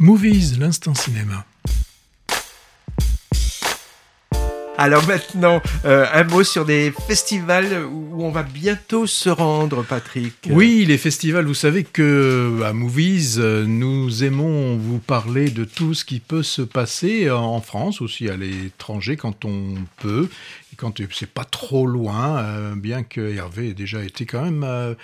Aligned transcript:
Movies, 0.00 0.58
l'instant 0.60 0.94
cinéma. 0.94 1.44
Alors 4.76 5.04
maintenant, 5.08 5.60
euh, 5.86 6.06
un 6.12 6.22
mot 6.22 6.44
sur 6.44 6.64
des 6.64 6.92
festivals 7.08 7.84
où 7.84 8.22
on 8.22 8.30
va 8.30 8.44
bientôt 8.44 9.08
se 9.08 9.28
rendre, 9.28 9.82
Patrick. 9.82 10.34
Oui, 10.50 10.84
les 10.86 10.98
festivals, 10.98 11.46
vous 11.46 11.54
savez 11.54 11.82
que 11.82 12.60
à 12.64 12.72
Movies, 12.72 13.38
nous 13.38 14.22
aimons 14.22 14.76
vous 14.76 15.00
parler 15.00 15.50
de 15.50 15.64
tout 15.64 15.94
ce 15.94 16.04
qui 16.04 16.20
peut 16.20 16.44
se 16.44 16.62
passer 16.62 17.28
en 17.28 17.60
France, 17.60 18.00
aussi 18.00 18.28
à 18.28 18.36
l'étranger 18.36 19.16
quand 19.16 19.44
on 19.44 19.74
peut, 19.96 20.28
et 20.72 20.76
quand 20.76 21.02
c'est 21.12 21.26
pas 21.26 21.44
trop 21.44 21.88
loin, 21.88 22.38
euh, 22.38 22.74
bien 22.76 23.02
que 23.02 23.34
Hervé 23.34 23.70
ait 23.70 23.74
déjà 23.74 24.04
été 24.04 24.26
quand 24.26 24.42
même... 24.42 24.62
Euh, 24.62 24.94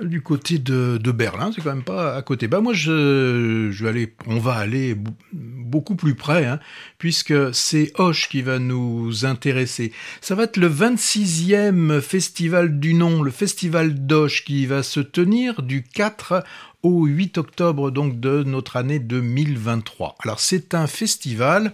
du 0.00 0.22
côté 0.22 0.58
de, 0.58 0.98
Berlin, 1.12 1.50
c'est 1.54 1.62
quand 1.62 1.74
même 1.74 1.84
pas 1.84 2.16
à 2.16 2.22
côté. 2.22 2.48
Bah 2.48 2.60
moi, 2.60 2.72
je, 2.72 3.68
je 3.70 3.84
vais 3.84 3.90
aller, 3.90 4.14
on 4.26 4.38
va 4.38 4.54
aller 4.54 4.96
beaucoup 5.32 5.94
plus 5.94 6.14
près, 6.14 6.46
hein, 6.46 6.58
puisque 6.98 7.54
c'est 7.54 7.92
Hoche 7.96 8.28
qui 8.28 8.42
va 8.42 8.58
nous 8.58 9.24
intéresser. 9.24 9.92
Ça 10.20 10.34
va 10.34 10.44
être 10.44 10.56
le 10.56 10.68
26e 10.68 12.00
festival 12.00 12.80
du 12.80 12.94
nom, 12.94 13.22
le 13.22 13.30
festival 13.30 14.06
d'Hoche, 14.06 14.44
qui 14.44 14.66
va 14.66 14.82
se 14.82 15.00
tenir 15.00 15.62
du 15.62 15.82
4 15.82 16.44
au 16.84 17.06
8 17.06 17.38
octobre 17.38 17.90
donc 17.90 18.20
de 18.20 18.44
notre 18.44 18.76
année 18.76 18.98
2023. 18.98 20.16
Alors 20.22 20.38
c'est 20.38 20.74
un 20.74 20.86
festival 20.86 21.72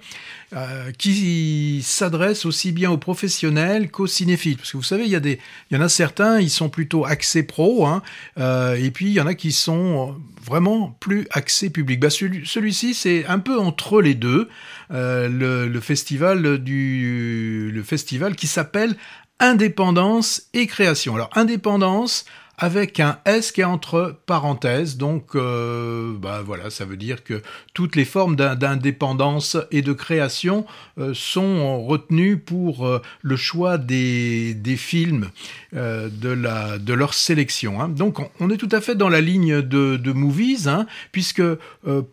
euh, 0.55 0.93
qui 0.93 1.83
s'adresse 1.85 2.47
aussi 2.47 2.71
bien 2.71 2.93
aux 2.93 2.97
professionnels 2.97 3.91
qu'aux 3.91 4.07
cinéphiles. 4.07 4.57
Parce 4.57 4.71
que 4.71 4.77
vous 4.77 4.83
savez, 4.85 5.05
il 5.05 5.11
y, 5.11 5.17
a 5.17 5.21
des, 5.21 5.41
il 5.71 5.77
y 5.77 5.81
en 5.81 5.83
a 5.83 5.89
certains, 5.89 6.41
ils 6.41 6.49
sont 6.49 6.69
plutôt 6.69 7.05
axés 7.05 7.43
pro, 7.43 7.87
hein, 7.87 8.03
euh, 8.39 8.77
et 8.77 8.93
puis 8.93 9.07
il 9.07 9.13
y 9.13 9.21
en 9.21 9.27
a 9.27 9.35
qui 9.35 9.51
sont 9.51 10.17
vraiment 10.45 10.97
plus 11.01 11.27
axés 11.33 11.71
public. 11.71 11.99
Bah, 11.99 12.11
celui-ci, 12.11 12.95
c'est 12.95 13.27
un 13.27 13.41
peu 13.41 13.59
entre 13.59 14.01
les 14.01 14.15
deux, 14.15 14.49
euh, 14.93 15.29
le, 15.29 15.67
le, 15.67 15.81
festival 15.81 16.59
du, 16.59 17.71
le 17.75 17.83
festival 17.83 18.37
qui 18.37 18.47
s'appelle 18.47 18.95
Indépendance 19.41 20.43
et 20.53 20.67
création. 20.67 21.15
Alors 21.15 21.31
indépendance, 21.35 22.27
avec 22.61 23.01
un 23.01 23.19
S 23.25 23.53
qui 23.53 23.63
est 23.63 23.65
entre 23.65 24.17
parenthèses. 24.27 24.99
Donc, 24.99 25.35
euh, 25.35 26.13
bah 26.17 26.43
voilà, 26.45 26.71
ça 26.71 26.85
veut 26.85 26.99
dire 26.99 27.25
que 27.25 27.43
toutes 27.75 27.97
les 27.97 28.05
formes 28.05 28.37
d'indépendance 28.37 29.57
et 29.71 29.83
de 29.83 29.95
création 29.95 30.67
euh, 30.99 31.13
sont 31.15 31.83
retenues 31.85 32.37
pour 32.37 32.87
euh, 32.87 33.01
le 33.23 33.37
choix 33.37 33.79
des, 33.79 34.55
films 34.77 35.31
de, 35.73 36.93
leur 36.93 37.15
sélection. 37.15 37.81
Hein. 37.81 37.89
Donc, 37.89 38.19
on, 38.39 38.51
est 38.51 38.59
tout 38.59 38.69
à 38.73 38.81
fait 38.81 38.95
dans 38.95 39.09
la 39.09 39.23
ligne 39.23 39.63
de, 39.63 39.97
de 39.97 40.13
Movies, 40.13 40.69
hein, 40.69 40.87
puisque 41.13 41.43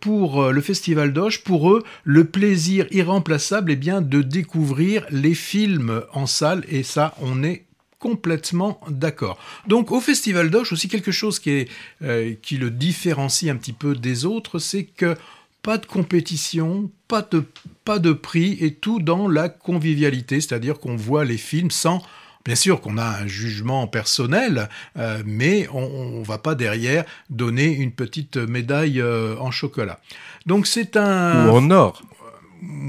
pour 0.00 0.50
le 0.50 0.60
Festival 0.60 1.12
d'Oche, 1.12 1.44
pour 1.44 1.70
eux, 1.70 1.84
le 2.04 2.24
plaisir 2.24 2.86
irremplaçable 2.90 3.70
est 3.70 3.76
bien 3.76 4.00
de 4.00 4.22
découvrir 4.22 5.04
les 5.10 5.34
films 5.34 6.02
en 6.12 6.26
salle, 6.26 6.64
et 6.68 6.82
ça, 6.82 7.14
on 7.20 7.44
est 7.44 7.67
complètement 7.98 8.80
d'accord. 8.88 9.38
Donc 9.66 9.90
au 9.90 10.00
Festival 10.00 10.50
d'Oche 10.50 10.72
aussi 10.72 10.88
quelque 10.88 11.12
chose 11.12 11.40
euh, 12.02 12.34
qui 12.42 12.56
le 12.56 12.70
différencie 12.70 13.50
un 13.50 13.56
petit 13.56 13.72
peu 13.72 13.94
des 13.94 14.24
autres, 14.24 14.58
c'est 14.58 14.84
que 14.84 15.16
pas 15.62 15.78
de 15.78 15.86
compétition, 15.86 16.90
pas 17.08 17.22
de, 17.22 17.44
pas 17.84 17.98
de 17.98 18.12
prix 18.12 18.56
et 18.60 18.74
tout 18.74 19.00
dans 19.00 19.28
la 19.28 19.48
convivialité, 19.48 20.40
c'est-à-dire 20.40 20.78
qu'on 20.78 20.96
voit 20.96 21.24
les 21.24 21.38
films 21.38 21.70
sans... 21.70 22.02
Bien 22.44 22.54
sûr 22.54 22.80
qu'on 22.80 22.96
a 22.96 23.04
un 23.04 23.26
jugement 23.26 23.86
personnel, 23.86 24.70
euh, 24.96 25.22
mais 25.26 25.68
on 25.70 26.20
ne 26.20 26.24
va 26.24 26.38
pas 26.38 26.54
derrière 26.54 27.04
donner 27.28 27.66
une 27.66 27.92
petite 27.92 28.38
médaille 28.38 29.02
euh, 29.02 29.36
en 29.38 29.50
chocolat. 29.50 30.00
Donc 30.46 30.66
c'est 30.66 30.96
un... 30.96 31.48
Ou 31.48 31.56
en 31.56 31.70
or. 31.70 32.00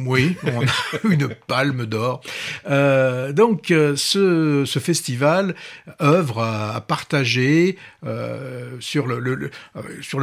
Oui, 0.06 0.36
on 0.44 0.66
a 0.66 1.00
une 1.09 1.30
palme 1.48 1.86
d'or. 1.86 2.22
Euh, 2.67 3.31
donc 3.34 3.72
euh, 3.72 3.95
ce, 3.95 4.66
festival 4.80 5.56
œuvre 6.02 6.41
à, 6.41 6.81
partager 6.81 7.78
euh, 8.06 8.78
sur, 8.80 9.06
le, 9.06 9.52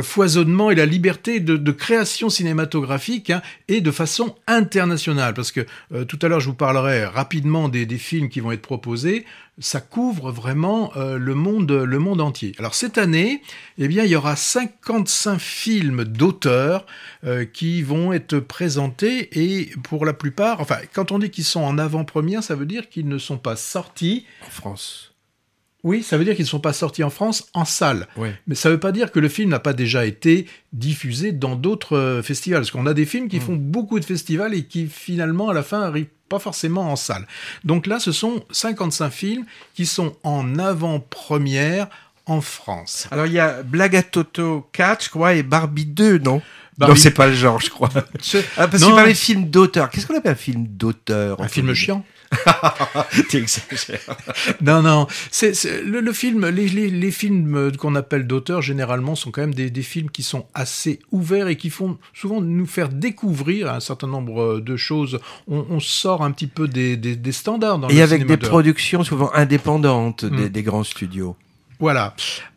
foisonnement 0.02 0.70
et 0.70 0.74
la 0.74 0.86
liberté 0.86 1.40
de, 1.40 1.72
création 1.72 2.30
cinématographique 2.30 3.30
hein, 3.30 3.42
et 3.68 3.80
de 3.80 3.90
façon 3.90 4.34
internationale. 4.46 5.34
Parce 5.34 5.52
que 5.52 5.66
tout 6.04 6.18
à 6.22 6.28
l'heure 6.28 6.40
je 6.40 6.48
vous 6.48 6.54
parlerai 6.54 7.04
rapidement 7.04 7.68
des, 7.68 7.86
des, 7.86 7.98
films 7.98 8.28
qui 8.28 8.40
vont 8.40 8.52
être 8.52 8.62
proposés 8.62 9.24
ça 9.58 9.80
couvre 9.80 10.30
vraiment 10.30 10.92
euh, 10.96 11.18
le 11.18 11.34
monde 11.34 11.72
le 11.72 11.98
monde 11.98 12.20
entier. 12.20 12.54
Alors 12.58 12.74
cette 12.74 12.98
année, 12.98 13.42
eh 13.78 13.88
bien 13.88 14.04
il 14.04 14.10
y 14.10 14.16
aura 14.16 14.36
55 14.36 15.38
films 15.38 16.04
d'auteurs 16.04 16.86
euh, 17.24 17.44
qui 17.44 17.82
vont 17.82 18.12
être 18.12 18.38
présentés 18.38 19.28
et 19.32 19.70
pour 19.82 20.04
la 20.04 20.12
plupart, 20.12 20.60
enfin 20.60 20.78
quand 20.92 21.12
on 21.12 21.18
dit 21.18 21.30
qu'ils 21.30 21.44
sont 21.44 21.62
en 21.62 21.78
avant-première, 21.78 22.42
ça 22.42 22.54
veut 22.54 22.66
dire 22.66 22.88
qu'ils 22.88 23.08
ne 23.08 23.18
sont 23.18 23.38
pas 23.38 23.56
sortis 23.56 24.26
en 24.46 24.50
France. 24.50 25.16
Oui, 25.86 26.02
ça 26.02 26.18
veut 26.18 26.24
dire 26.24 26.34
qu'ils 26.34 26.46
ne 26.46 26.48
sont 26.48 26.58
pas 26.58 26.72
sortis 26.72 27.04
en 27.04 27.10
France 27.10 27.48
en 27.54 27.64
salle. 27.64 28.08
Mais 28.48 28.56
ça 28.56 28.68
ne 28.68 28.74
veut 28.74 28.80
pas 28.80 28.90
dire 28.90 29.12
que 29.12 29.20
le 29.20 29.28
film 29.28 29.50
n'a 29.50 29.60
pas 29.60 29.72
déjà 29.72 30.04
été 30.04 30.46
diffusé 30.72 31.30
dans 31.30 31.54
d'autres 31.54 31.96
euh, 31.96 32.22
festivals. 32.24 32.62
Parce 32.62 32.72
qu'on 32.72 32.86
a 32.86 32.94
des 32.94 33.06
films 33.06 33.28
qui 33.28 33.36
mm. 33.36 33.42
font 33.42 33.54
beaucoup 33.54 34.00
de 34.00 34.04
festivals 34.04 34.52
et 34.52 34.64
qui 34.64 34.88
finalement 34.88 35.48
à 35.48 35.54
la 35.54 35.62
fin 35.62 35.82
arrivent 35.82 36.08
pas 36.28 36.38
forcément 36.38 36.90
en 36.90 36.96
salle. 36.96 37.26
Donc 37.64 37.86
là, 37.86 37.98
ce 37.98 38.12
sont 38.12 38.44
55 38.50 39.10
films 39.10 39.44
qui 39.74 39.86
sont 39.86 40.16
en 40.22 40.58
avant-première 40.58 41.88
en 42.26 42.40
France. 42.40 43.06
Alors 43.10 43.26
il 43.26 43.32
y 43.32 43.38
a 43.38 43.62
Blaga 43.62 44.02
Toto 44.02 44.68
4, 44.72 45.04
je 45.04 45.10
crois, 45.10 45.34
et 45.34 45.42
Barbie 45.42 45.86
2, 45.86 46.18
non? 46.18 46.42
Barbie... 46.76 46.94
Non, 46.94 47.00
c'est 47.00 47.12
pas 47.12 47.26
le 47.26 47.34
genre, 47.34 47.60
je 47.60 47.70
crois. 47.70 47.88
ah, 47.94 48.68
parce 48.68 48.82
qu'il 48.82 48.94
parlait 48.94 49.12
de 49.12 49.18
film 49.18 49.48
d'auteur. 49.48 49.88
Qu'est-ce 49.90 50.06
qu'on 50.06 50.16
appelle 50.16 50.32
un 50.32 50.34
film 50.34 50.66
d'auteur 50.66 51.40
Un 51.40 51.48
film 51.48 51.72
chiant 51.72 52.04
exagères. 53.32 54.16
non, 54.60 54.82
non. 54.82 55.06
C'est, 55.30 55.52
le, 55.82 56.12
film, 56.12 56.48
les, 56.48 56.68
les, 56.68 56.90
les 56.90 57.10
films 57.10 57.72
qu'on 57.76 57.94
appelle 57.94 58.26
d'auteur, 58.26 58.62
généralement, 58.62 59.14
sont 59.14 59.30
quand 59.30 59.42
même 59.42 59.54
des, 59.54 59.70
des, 59.70 59.82
films 59.82 60.10
qui 60.10 60.22
sont 60.22 60.46
assez 60.54 61.00
ouverts 61.12 61.48
et 61.48 61.56
qui 61.56 61.70
font 61.70 61.98
souvent 62.14 62.40
nous 62.40 62.66
faire 62.66 62.88
découvrir 62.88 63.72
un 63.72 63.80
certain 63.80 64.06
nombre 64.06 64.60
de 64.60 64.76
choses. 64.76 65.20
On, 65.48 65.66
on 65.70 65.80
sort 65.80 66.22
un 66.22 66.30
petit 66.30 66.46
peu 66.46 66.68
des, 66.68 66.96
des, 66.96 67.16
des 67.16 67.32
standards 67.32 67.78
dans 67.78 67.88
et 67.88 68.02
avec 68.02 68.26
des 68.26 68.36
productions 68.36 69.04
souvent 69.04 69.30
indépendantes 69.34 70.24
des, 70.24 70.48
des 70.48 70.62
grands 70.62 70.84
studios. 70.84 71.36
Voilà. 71.78 72.14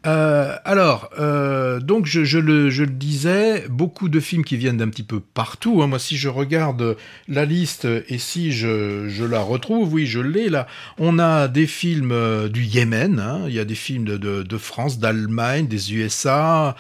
Euh, 0.08 0.56
alors, 0.64 1.10
euh, 1.20 1.82
donc 1.82 2.06
je, 2.06 2.24
je, 2.24 2.40
le, 2.40 2.70
je, 2.70 2.84
le, 2.84 2.90
disais, 2.90 3.66
beaucoup 3.70 4.08
de 4.08 4.22
films 4.22 4.46
qui 4.46 4.56
viennent 4.56 4.78
d'un 4.78 4.88
petit 4.88 5.04
peu 5.04 5.20
partout. 5.20 5.82
Hein. 5.82 5.88
Moi, 5.88 6.00
si 6.00 6.18
je 6.18 6.30
regarde 6.30 6.96
la 7.28 7.44
liste 7.44 7.86
et 8.08 8.18
si 8.18 8.54
je, 8.54 9.10
je 9.10 9.26
la 9.26 9.42
retrouve, 9.42 9.94
oui, 9.94 10.06
je 10.06 10.22
l'ai 10.22 10.48
là. 10.48 10.68
On 11.00 11.20
a 11.20 11.50
des 11.50 11.68
films 11.68 12.14
euh, 12.14 12.48
du 12.48 12.64
Yémen, 12.64 13.20
hein. 13.20 13.42
il 13.48 13.54
y 13.54 13.60
a 13.60 13.66
des 13.66 13.76
films 13.76 14.06
de, 14.06 14.16
de, 14.16 14.44
de 14.44 14.58
France, 14.58 15.00
d'Allemagne, 15.00 15.68
des 15.68 15.94
USA. 15.94 16.76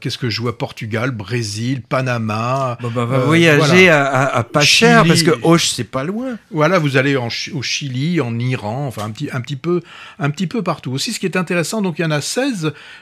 Qu'est-ce 0.00 0.18
que 0.18 0.28
je 0.28 0.40
vois 0.40 0.58
Portugal, 0.58 1.12
Brésil, 1.12 1.80
Panama. 1.88 2.76
Bon, 2.82 2.90
bah, 2.90 3.04
voyager 3.04 3.84
voilà. 3.84 4.04
à, 4.04 4.38
à, 4.38 4.42
pas 4.42 4.62
Chili. 4.62 4.90
cher 4.90 5.04
parce 5.06 5.22
que 5.22 5.30
Hoche, 5.44 5.68
c'est 5.68 5.84
pas 5.84 6.02
loin. 6.02 6.38
Voilà, 6.50 6.80
vous 6.80 6.96
allez 6.96 7.16
en, 7.16 7.28
au 7.52 7.62
Chili, 7.62 8.20
en 8.20 8.36
Iran, 8.36 8.88
enfin 8.88 9.04
un 9.04 9.10
petit, 9.10 9.28
un 9.32 9.40
petit 9.40 9.54
peu, 9.54 9.80
un 10.18 10.30
petit 10.30 10.48
peu 10.48 10.64
partout. 10.64 10.90
Aussi, 10.90 11.12
ce 11.12 11.20
qui 11.20 11.26
est 11.26 11.36
intéressant, 11.36 11.82
donc 11.82 12.00
il 12.00 12.02
y 12.02 12.04
en 12.04 12.10
a 12.10 12.20
16 12.20 12.49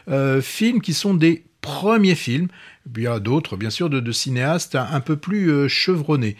euh, 0.08 0.40
films 0.40 0.80
qui 0.80 0.94
sont 0.94 1.14
des 1.14 1.44
premiers 1.60 2.14
films. 2.14 2.48
Il 2.96 3.02
y 3.02 3.06
a 3.06 3.18
d'autres, 3.20 3.56
bien 3.56 3.70
sûr, 3.70 3.90
de, 3.90 4.00
de, 4.00 4.12
cinéastes 4.12 4.74
un, 4.74 5.00
peu 5.00 5.16
plus 5.16 5.50
euh, 5.50 5.68
chevronnés. 5.68 6.36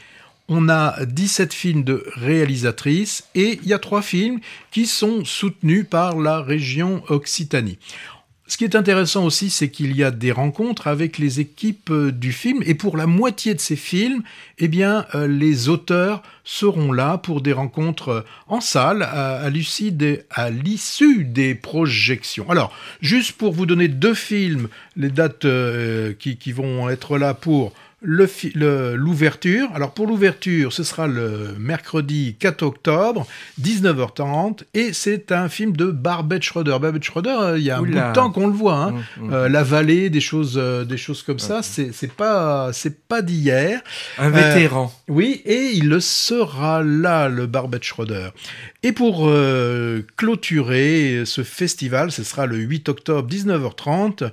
On 0.48 0.69
a 0.70 1.04
17 1.04 1.52
films 1.52 1.84
de 1.84 2.04
réalisatrices 2.14 3.28
et 3.34 3.58
il 3.62 3.69
y 3.69 3.74
a 3.74 3.78
trois 3.78 4.00
films 4.00 4.41
qui 4.70 4.86
sont 4.86 5.24
soutenus 5.26 5.84
par 5.88 6.19
la 6.19 6.41
région 6.41 7.02
Occitanie. 7.08 7.78
Ce 8.48 8.56
qui 8.56 8.64
est 8.64 8.75
intéressant 8.75 9.26
aussi, 9.26 9.50
c'est 9.50 9.69
qu'il 9.69 9.94
y 9.94 10.03
a 10.03 10.10
des 10.10 10.32
rencontres 10.32 10.86
avec 10.86 11.19
les 11.19 11.38
équipes 11.38 11.91
euh, 11.91 12.10
du 12.10 12.32
film, 12.32 12.62
et 12.64 12.75
pour 12.75 12.97
la 12.97 13.06
moitié 13.06 13.52
de 13.52 13.61
ces 13.61 13.76
films, 13.76 14.22
eh 14.56 14.69
bien, 14.69 15.05
euh, 15.14 15.28
les 15.28 15.69
auteurs 15.69 16.22
seront 16.44 16.90
là 16.90 17.19
pour 17.19 17.43
des 17.43 17.52
rencontres 17.52 18.08
euh, 18.08 18.20
en 18.46 18.62
salle 18.62 19.02
à, 19.02 19.50
l'issue 19.50 19.93
des, 19.93 21.55
projections. 21.55 22.49
Alors, 22.49 22.72
juste 23.02 23.32
pour 23.32 23.52
vous 23.52 23.67
donner 23.67 23.87
deux 23.87 24.14
films, 24.14 24.69
les 24.96 25.11
dates 25.11 25.46
qui, 26.19 26.52
vont 26.52 26.88
être 26.88 27.19
là 27.19 27.34
pour 27.34 27.75
l'ouverture. 28.02 29.68
Alors 29.74 29.92
pour 29.92 30.06
l'ouverture, 30.06 30.72
ce 30.72 30.84
sera 30.84 31.06
le 31.08 31.56
mercredi 31.58 32.36
4 32.38 32.62
octobre, 32.62 33.26
19h30, 33.60 34.60
et 34.74 34.92
c'est 34.92 35.32
un 35.32 35.48
film 35.48 35.76
de 35.76 35.86
Barbet 35.86 36.40
Schroeder. 36.40 36.78
Barbet 36.80 37.02
Schroeder, 37.02 37.36
euh, 37.40 37.58
il 37.58 37.64
y 37.64 37.70
a 37.70 37.78
un 37.78 37.82
bout 37.82 37.86
de 37.86 38.14
temps 38.14 38.30
qu'on 38.30 38.46
le 38.46 38.52
voit. 38.52 38.76
Hein. 38.76 38.92
Mmh, 38.92 39.24
mmh. 39.24 39.32
Euh, 39.32 39.48
la 39.48 39.62
vallée, 39.64 40.10
des 40.10 40.20
choses, 40.20 40.54
euh, 40.56 40.84
des 40.84 40.96
choses 40.96 41.22
comme 41.22 41.40
ça, 41.40 41.62
c'est 41.62 42.12
pas, 42.12 42.70
c'est 42.72 43.06
pas 43.06 43.20
d'hier. 43.20 43.80
Un 44.18 44.30
vétéran. 44.30 44.92
Oui, 45.08 45.42
et 45.44 45.72
il 45.74 45.88
le 45.88 46.00
sera 46.00 46.82
là, 46.82 47.28
le 47.28 47.46
Barbet 47.46 47.80
Schroeder. 47.82 48.28
Et 48.84 48.92
pour 48.92 49.28
clôturer 50.16 51.22
ce 51.24 51.42
festival, 51.42 52.12
ce 52.12 52.22
sera 52.22 52.46
le 52.46 52.58
8 52.58 52.88
octobre, 52.88 53.28
19h30 53.28 54.30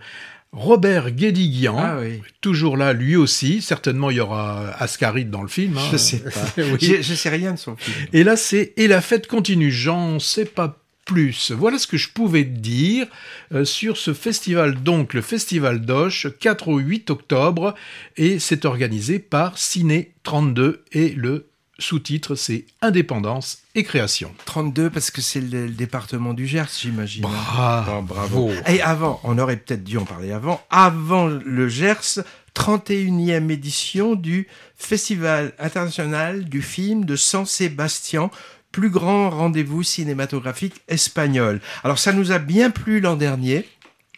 Robert 0.56 1.12
Guédiguian, 1.12 1.78
ah 1.78 2.00
toujours 2.40 2.78
là, 2.78 2.94
lui 2.94 3.18
aussi. 3.18 3.62
Certainement, 3.62 4.10
il 4.10 4.18
y 4.18 4.19
aura 4.22 4.69
Ascaride 4.80 5.30
dans 5.30 5.42
le 5.42 5.50
film. 5.50 5.78
Hein. 5.78 5.88
Je 5.92 5.98
sais 5.98 6.19
pas. 6.19 6.46
je, 6.57 7.02
je, 7.02 7.13
sais 7.13 7.30
rien 7.30 7.54
de 7.54 7.60
son 7.60 7.75
film. 7.75 8.07
Et 8.13 8.24
là, 8.24 8.38
c'est 8.38 8.74
Et 8.78 8.88
la 8.88 9.02
fête 9.02 9.28
continue. 9.28 9.69
J'en 9.69 10.18
sais 10.19 10.46
pas 10.46 10.80
plus. 11.06 11.52
Voilà 11.52 11.78
ce 11.78 11.88
que 11.88 11.98
je 11.98 12.10
pouvais 12.10 12.44
dire 12.44 13.07
euh, 13.54 13.63
sur 13.63 13.98
ce 13.98 14.13
festival, 14.13 14.81
donc 14.81 15.13
le 15.13 15.22
Festival 15.22 15.81
d'Oche, 15.81 16.28
4 16.40 16.68
au 16.68 16.80
8 16.80 17.12
octobre, 17.12 17.75
et 18.18 18.40
c'est 18.40 18.66
organisé 18.66 19.19
par 19.19 19.58
Ciné 19.58 20.13
32 20.24 20.84
et 20.92 21.10
le 21.10 21.48
sous-titre 21.80 22.36
c'est 22.36 22.66
Indépendance 22.81 23.60
et 23.75 23.83
création. 23.83 24.33
32 24.45 24.89
parce 24.89 25.12
que 25.12 25.22
c'est 25.22 25.42
le, 25.42 25.69
département 25.69 26.33
du 26.33 26.48
Gers, 26.48 26.69
j'imagine. 26.80 27.24
Bravo. 27.24 28.01
bravo. 28.01 28.51
Et 28.68 28.81
avant, 28.81 29.19
on 29.24 29.38
aurait 29.38 29.57
peut-être 29.57 29.83
dû 29.83 29.98
en 29.98 30.06
parler 30.06 30.31
avant, 30.31 30.62
avant 30.69 31.27
le 31.27 31.68
Gers, 31.68 32.24
31e 32.56 33.50
édition 33.50 34.16
du 34.16 34.48
Festival 34.77 35.54
international 35.60 36.45
du 36.45 36.62
film 36.62 37.06
de 37.06 37.16
San 37.16 37.45
Sébastien 37.45 38.30
plus 38.72 38.89
grand 38.89 39.30
rendez-vous 39.30 39.83
cinématographique 39.83 40.81
espagnol. 40.89 41.62
Alors 41.83 41.98
ça 41.98 42.12
nous 42.12 42.33
a 42.33 42.39
bien 42.39 42.72
plu 42.72 43.00
l'an 43.00 43.16
dernier. 43.16 43.66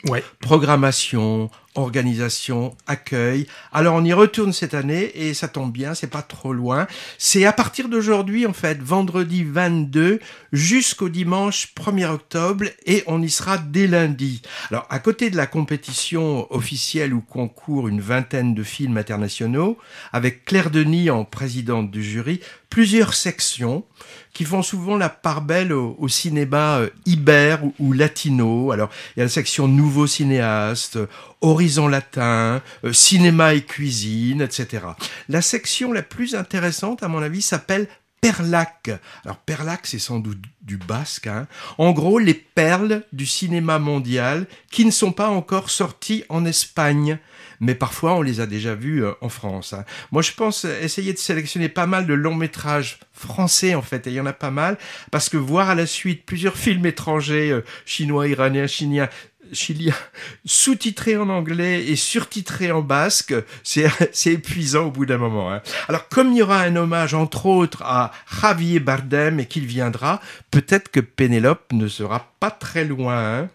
Ouais. 0.08 0.24
Programmation, 0.40 1.52
organisation, 1.78 2.76
accueil. 2.88 3.48
Alors 3.72 3.96
on 3.96 4.04
y 4.04 4.14
retourne 4.14 4.54
cette 4.54 4.74
année 4.74 5.12
et 5.16 5.34
ça 5.34 5.48
tombe 5.48 5.72
bien, 5.72 5.94
c'est 5.94 6.08
pas 6.08 6.22
trop 6.22 6.54
loin. 6.54 6.88
C'est 7.18 7.46
à 7.46 7.54
partir 7.54 7.90
d'aujourd'hui 7.90 8.46
en 8.46 8.54
fait, 8.54 8.82
vendredi 8.82 9.44
22 9.44 10.20
jusqu'au 10.52 11.10
dimanche 11.10 11.74
1er 11.76 12.08
octobre 12.08 12.66
et 12.86 13.04
on 13.08 13.22
y 13.22 13.30
sera 13.30 13.58
dès 13.58 13.88
lundi. 13.88 14.42
Alors 14.70 14.88
à 14.90 15.00
côté 15.00 15.30
de 15.30 15.38
la 15.38 15.48
compétition 15.48 16.52
officielle 16.54 17.14
où 17.14 17.22
concourent 17.22 17.88
une 17.88 18.02
vingtaine 18.02 18.54
de 18.54 18.64
films 18.64 18.98
internationaux 18.98 19.78
avec 20.12 20.46
Claire 20.46 20.72
Denis 20.72 21.10
en 21.10 21.26
présidente 21.26 21.92
du 21.92 22.04
jury, 22.04 22.40
plusieurs 22.70 23.14
sections 23.14 23.86
qui 24.34 24.46
font 24.46 24.62
souvent 24.62 24.98
la 24.98 25.10
part 25.10 25.42
belle 25.42 25.74
au, 25.74 26.08
cinéma 26.08 26.78
euh, 26.78 26.90
iber 27.06 27.58
ou, 27.80 27.92
latino. 27.94 28.72
Alors, 28.72 28.90
il 29.16 29.20
y 29.20 29.22
a 29.22 29.26
la 29.26 29.30
section 29.30 29.68
nouveaux 29.68 30.06
cinéastes, 30.06 31.00
horizon 31.42 31.88
latin, 31.88 32.62
euh, 32.84 32.94
cinéma 32.94 33.56
et 33.56 33.62
cuisine, 33.62 34.42
etc. 34.42 34.86
La 35.28 35.42
section 35.42 35.92
la 35.92 36.04
plus 36.04 36.36
intéressante, 36.36 37.02
à 37.02 37.08
mon 37.08 37.22
avis, 37.22 37.42
s'appelle 37.42 37.88
Perlac. 38.22 38.92
Alors 39.24 39.38
Perlac, 39.38 39.82
c'est 39.86 40.00
sans 40.00 40.20
doute 40.20 40.42
du 40.62 40.78
basque. 40.78 41.28
Hein. 41.28 41.48
En 41.78 41.92
gros, 41.92 42.20
les 42.20 42.34
perles 42.34 43.04
du 43.14 43.26
cinéma 43.26 43.80
mondial 43.80 44.48
qui 44.72 44.86
ne 44.86 44.92
sont 44.92 45.12
pas 45.12 45.30
encore 45.30 45.70
sorties 45.70 46.24
en 46.30 46.46
Espagne. 46.46 47.20
Mais 47.60 47.76
parfois, 47.76 48.16
on 48.16 48.22
les 48.22 48.40
a 48.40 48.46
déjà 48.46 48.76
vues 48.76 49.04
euh, 49.04 49.14
en 49.22 49.30
France. 49.30 49.74
Hein. 49.74 49.86
Moi, 50.12 50.22
je 50.22 50.32
pense 50.34 50.66
essayer 50.66 51.14
de 51.14 51.18
sélectionner 51.18 51.70
pas 51.70 51.88
mal 51.88 52.06
de 52.06 52.14
longs 52.14 52.36
métrages 52.36 53.00
français, 53.14 53.76
en 53.76 53.82
fait. 53.82 54.08
Et 54.08 54.12
il 54.12 54.16
y 54.16 54.22
en 54.22 54.26
a 54.26 54.34
pas 54.34 54.52
mal. 54.52 54.78
Parce 55.12 55.30
que 55.30 55.38
voir 55.38 55.70
à 55.70 55.76
la 55.76 55.86
suite 55.86 56.26
plusieurs 56.26 56.58
films 56.58 56.86
étrangers, 56.86 57.52
euh, 57.52 57.64
chinois, 57.86 58.28
iraniens, 58.28 58.68
chiniens, 58.68 59.10
chilien 59.54 59.94
sous-titré 60.46 61.18
en 61.18 61.30
anglais 61.30 61.86
et 61.86 61.96
surtitré 61.96 62.72
en 62.72 62.82
basque, 62.82 63.34
c'est 63.64 63.90
épuisant 64.26 64.86
au 64.88 64.92
bout 64.92 65.06
d'un 65.06 65.18
moment. 65.18 65.52
Hein. 65.52 65.62
Alors 65.88 66.08
comme 66.10 66.32
il 66.32 66.38
y 66.38 66.42
aura 66.42 66.62
un 66.62 66.76
hommage 66.76 67.14
entre 67.14 67.46
autres 67.46 67.84
à 67.84 68.12
Javier 68.42 68.80
Bardem 68.80 69.40
et 69.40 69.46
qu'il 69.46 69.66
viendra, 69.66 70.22
peut-être 70.52 70.90
que 70.90 71.00
Pénélope 71.00 71.72
ne 71.74 71.88
sera 71.88 72.32
pas 72.40 72.52
très 72.52 72.84
loin. 72.84 73.18
Hein. 73.18 73.50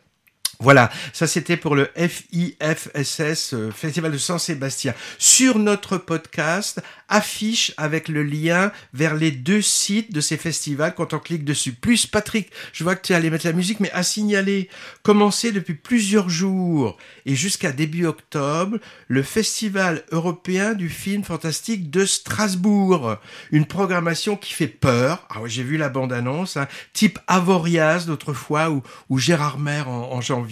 Voilà, 0.63 0.93
ça 1.13 1.27
c'était 1.27 1.57
pour 1.57 1.75
le 1.75 1.91
FIFSS, 1.97 3.55
euh, 3.55 3.73
Festival 3.73 4.13
de 4.13 4.17
Saint-Sébastien. 4.17 4.95
Sur 5.19 5.59
notre 5.59 5.99
podcast, 5.99 6.81
affiche 7.09 7.75
avec 7.77 8.09
le 8.09 8.23
lien 8.23 8.71
vers 8.95 9.17
les 9.17 9.33
deux 9.33 9.61
sites 9.61 10.15
de 10.15 10.21
ces 10.21 10.37
festivals 10.37 10.95
quand 10.95 11.15
on 11.15 11.19
clique 11.19 11.45
dessus. 11.45 11.73
Plus 11.73 12.07
Patrick, 12.07 12.53
je 12.73 12.85
vois 12.85 12.95
que 12.95 13.05
tu 13.05 13.13
allais 13.13 13.29
mettre 13.29 13.45
la 13.45 13.53
musique, 13.53 13.81
mais 13.81 13.91
à 13.91 14.05
signaler, 14.05 14.71
commencer 15.03 15.51
depuis 15.51 15.75
plusieurs 15.75 16.31
jours 16.31 16.97
et 17.27 17.35
jusqu'à 17.35 17.73
début 17.73 18.07
octobre, 18.07 18.79
le 19.09 19.25
Festival 19.25 20.05
européen 20.13 20.75
du 20.75 20.89
film 20.89 21.25
fantastique 21.25 21.91
de 21.91 22.07
Strasbourg. 22.07 23.17
Une 23.51 23.67
programmation 23.67 24.37
qui 24.37 24.53
fait 24.53 24.69
peur. 24.69 25.27
Ah 25.29 25.41
ouais, 25.41 25.51
j'ai 25.51 25.65
vu 25.65 25.77
la 25.77 25.89
bande-annonce, 25.89 26.57
hein, 26.57 26.69
type 26.93 27.19
Avoriaz 27.27 28.07
d'autrefois 28.07 28.71
ou, 28.71 28.85
ou 29.11 29.19
Gérard 29.19 29.59
Maire 29.59 29.89
en 29.89 30.21
janvier 30.21 30.52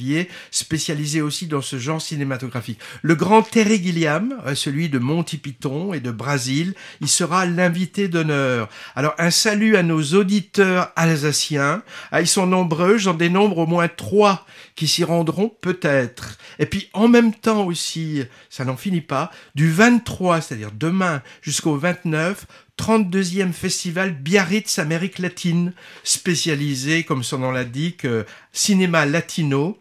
spécialisé 0.50 1.22
aussi 1.22 1.46
dans 1.46 1.62
ce 1.62 1.78
genre 1.78 2.00
cinématographique. 2.00 2.78
Le 3.02 3.14
grand 3.14 3.42
Terry 3.42 3.82
Gilliam, 3.82 4.34
euh, 4.46 4.54
celui 4.54 4.88
de 4.88 4.98
Monty 4.98 5.38
Python 5.38 5.92
et 5.94 6.00
de 6.00 6.10
Brésil, 6.10 6.74
il 7.00 7.08
sera 7.08 7.46
l'invité 7.46 8.08
d'honneur. 8.08 8.68
Alors 8.96 9.14
un 9.18 9.30
salut 9.30 9.76
à 9.76 9.82
nos 9.82 10.02
auditeurs 10.02 10.92
alsaciens. 10.96 11.82
Ah, 12.12 12.20
ils 12.20 12.26
sont 12.26 12.46
nombreux, 12.46 12.98
j'en 12.98 13.14
dénombre 13.14 13.58
au 13.58 13.66
moins 13.66 13.88
trois 13.88 14.46
qui 14.76 14.88
s'y 14.88 15.04
rendront 15.04 15.52
peut-être. 15.60 16.38
Et 16.58 16.66
puis 16.66 16.88
en 16.92 17.08
même 17.08 17.34
temps 17.34 17.66
aussi, 17.66 18.24
ça 18.48 18.64
n'en 18.64 18.76
finit 18.76 19.00
pas, 19.00 19.30
du 19.54 19.70
23, 19.70 20.40
c'est-à-dire 20.40 20.70
demain 20.72 21.22
jusqu'au 21.42 21.76
29, 21.76 22.46
32e 22.80 23.52
festival 23.52 24.14
Biarritz 24.14 24.78
Amérique 24.78 25.18
latine, 25.18 25.74
spécialisé, 26.02 27.04
comme 27.04 27.22
son 27.22 27.38
nom 27.38 27.50
l'indique, 27.50 28.06
euh, 28.06 28.24
cinéma 28.52 29.04
latino, 29.04 29.78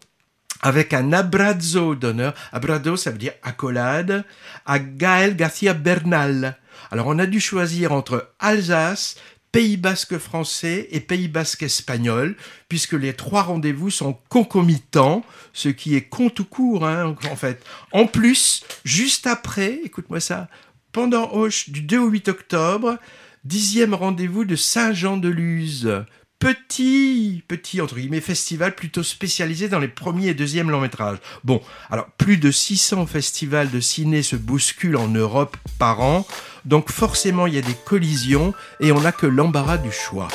avec 0.62 0.92
un 0.92 1.12
abrazo 1.12 1.94
d'honneur. 1.94 2.34
Abrazo, 2.52 2.96
ça 2.96 3.10
veut 3.10 3.18
dire 3.18 3.32
accolade, 3.42 4.24
à 4.66 4.78
Gaël 4.78 5.36
Garcia 5.36 5.74
Bernal. 5.74 6.56
Alors 6.90 7.06
on 7.06 7.18
a 7.18 7.26
dû 7.26 7.40
choisir 7.40 7.92
entre 7.92 8.30
Alsace, 8.38 9.16
Pays 9.52 9.76
basque 9.76 10.16
français 10.18 10.86
et 10.92 11.00
Pays 11.00 11.26
basque 11.26 11.64
espagnol, 11.64 12.36
puisque 12.68 12.92
les 12.92 13.14
trois 13.14 13.42
rendez-vous 13.42 13.90
sont 13.90 14.16
concomitants, 14.28 15.24
ce 15.52 15.68
qui 15.68 15.96
est 15.96 16.02
con 16.02 16.30
tout 16.30 16.44
court, 16.44 16.86
hein, 16.86 17.16
en 17.30 17.36
fait. 17.36 17.64
En 17.90 18.06
plus, 18.06 18.62
juste 18.84 19.26
après, 19.26 19.80
écoute-moi 19.84 20.20
ça, 20.20 20.48
pendant 20.92 21.32
Hoche 21.32 21.70
du 21.70 21.82
2 21.82 21.98
au 21.98 22.08
8 22.08 22.28
octobre, 22.28 22.98
dixième 23.44 23.94
rendez-vous 23.94 24.44
de 24.44 24.54
Saint-Jean-de-Luz, 24.54 26.04
petit, 26.40 27.44
petit, 27.46 27.80
entre 27.80 27.96
guillemets, 27.96 28.20
festival 28.20 28.74
plutôt 28.74 29.04
spécialisé 29.04 29.68
dans 29.68 29.78
les 29.78 29.88
premiers 29.88 30.28
et 30.28 30.34
deuxièmes 30.34 30.70
longs 30.70 30.80
métrages. 30.80 31.18
Bon, 31.44 31.60
alors 31.90 32.06
plus 32.18 32.38
de 32.38 32.50
600 32.50 33.06
festivals 33.06 33.70
de 33.70 33.78
ciné 33.78 34.22
se 34.22 34.36
bousculent 34.36 34.96
en 34.96 35.08
Europe 35.08 35.56
par 35.78 36.00
an, 36.00 36.26
donc 36.64 36.90
forcément 36.90 37.46
il 37.46 37.54
y 37.54 37.58
a 37.58 37.62
des 37.62 37.76
collisions 37.84 38.54
et 38.80 38.90
on 38.90 39.02
n'a 39.02 39.12
que 39.12 39.26
l'embarras 39.26 39.78
du 39.78 39.92
choix. 39.92 40.28